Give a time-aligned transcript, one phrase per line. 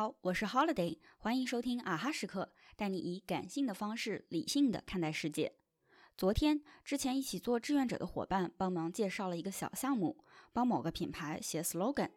[0.00, 5.52] 好，我是 Holiday，欢迎收听啊哈时刻，带你以感性的方式理性的看待世界。
[6.16, 10.24] 昨天之前一起做志愿者的伙伴帮忙介绍了一个小项目，
[10.54, 12.08] 帮某个品牌写 slogan。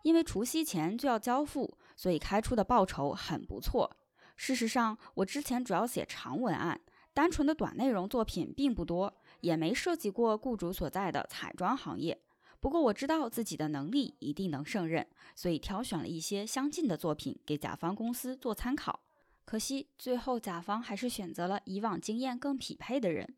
[0.00, 3.94] 因为除夕前就要交付，所以开出的报酬很不错。
[4.36, 6.80] 事实上，我之前主要写长文案，
[7.12, 12.18] 单纯的短内容作品并不多，也没涉及过雇主所在的彩妆行业。
[12.66, 19.04] 不过我知道自己的能力一定能胜任，所以挑选了一些相近的作品给甲方公司做参考。
[19.44, 23.36] 可惜最后甲方还是选择了以往经验更匹配的人。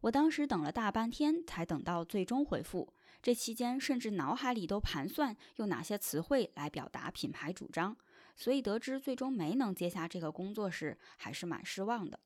[0.00, 2.90] 我当时等了大半天才等到最终回复，
[3.20, 7.94] 这期间甚至脑海里都盘算用哪些词汇来表达品牌主张，
[8.34, 12.18] 所以得知最终没能接下这个工作时，还是蛮失望的。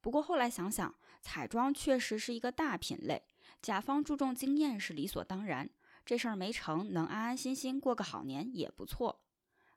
[0.00, 3.22] 不过后来想想，彩妆确实是一个大品类，
[3.60, 5.70] 甲方注重经验是理所当然。
[6.04, 9.20] 这事儿没成，能安安心心过个好年也不错。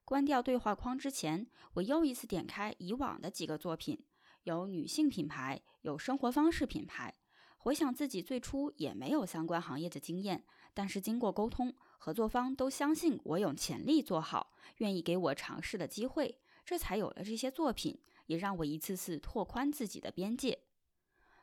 [0.04, 4.04] 关掉对话框之前，我又一次点开以往的几个作品，
[4.44, 7.14] 有女性品牌，有生活方式品牌。
[7.58, 10.46] 回想自己最初也没有相关行业的经验，
[10.76, 20.60] 但是经过沟通，合作方都相信我有潜力做好，愿意给我尝试的机会，这才有了这些作品，也让我一次次拓宽自己的边界。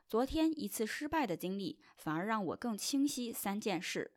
[0.07, 4.13] 昨天一次失败的经历，反而让我更清晰三件事：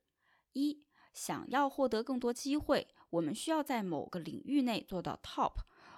[0.56, 5.52] 一，想要获得更多机会，我们需要在某个领域内做到 top，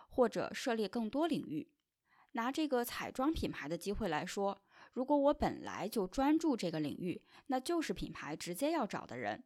[0.09, 1.71] 或者涉猎更多领域。
[2.33, 4.61] 拿这个彩妆品牌的机会来说。
[4.93, 9.45] 如果我本来就专注这个领域，那就是品牌直接要找的人；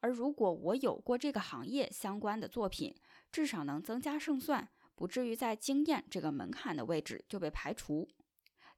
[0.00, 2.94] 而如果我有过这个行业相关的作品，
[3.30, 8.08] 至少能增加胜算，不至于在经验这个门槛的位置就被排除。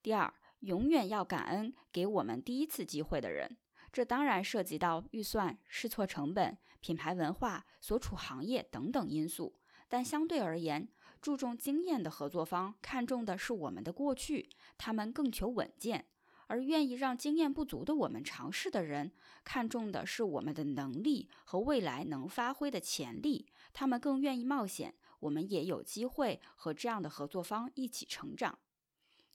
[0.03, 3.56] 第二，永远要感恩给我们第一次机会的人，
[3.97, 9.55] 这当然涉及到预算、试错成本、品牌文化、所处行业等等因素。
[9.88, 10.86] 但相对而言，
[11.22, 16.03] 注重经验的合作方看重的是我们的过去，他们更求稳健；
[16.47, 19.12] 而愿意让经验不足的我们尝试的人，
[19.43, 24.94] 看重的是我们的能力和未来能发挥的潜力，他们更愿意冒险。
[25.21, 28.59] 我们也有机会和这样的合作方一起成长。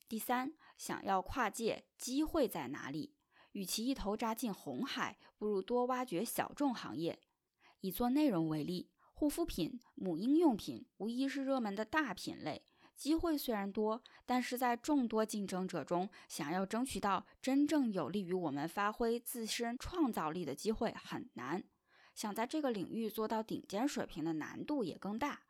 [0.08, 3.16] 第三，想要跨界，机会在哪里？
[3.54, 7.20] 与其一头扎进红海，不如多挖掘小众行业。
[7.82, 8.90] 以做内容为例。
[9.14, 12.64] 护肤品、母婴用品无疑是热门的大品类，
[12.96, 21.64] 机会虽然多，但是在众多竞争者中，想要争取到真正有利于我们发挥自身创造力的机会很难。
[22.16, 25.42] 想在这个领域做到顶尖水平的难度也更大。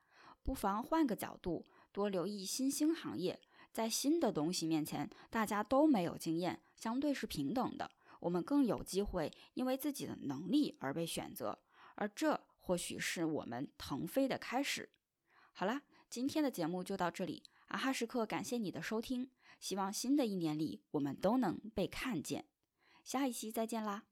[0.44, 3.39] 不妨换个角度，多留意新兴行业，
[3.72, 11.59] 在新的东西面前，大家都没有经验，相对是平等的，我们更有机会因为自己的能力而被选择，
[11.94, 12.42] 而这。
[12.64, 14.88] 或许是我们腾飞的开始。
[15.52, 17.44] 好啦，今天的节目就到这里。
[17.68, 19.30] 阿哈时刻，感谢你的收听。
[19.59, 22.46] 希望新的一年里，我们都能被看见。
[23.03, 24.03] 下一期再见啦！